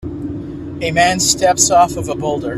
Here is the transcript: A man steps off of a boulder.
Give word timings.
A 0.81 0.89
man 0.89 1.19
steps 1.19 1.69
off 1.69 1.95
of 1.95 2.09
a 2.09 2.15
boulder. 2.15 2.49